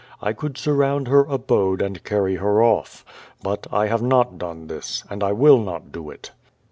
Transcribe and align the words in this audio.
I 0.19 0.33
could 0.33 0.57
surround 0.57 1.07
her 1.09 1.25
abode 1.25 1.79
and 1.79 2.03
carry 2.03 2.37
her 2.37 2.55
ofl^. 2.55 3.03
But 3.43 3.67
I 3.71 3.85
have 3.85 4.01
not 4.01 4.39
done 4.39 4.65
this, 4.65 5.03
and 5.11 5.23
I 5.23 5.31
will 5.31 5.59
not 5.59 5.91
do 5.91 6.09
it." 6.09 6.31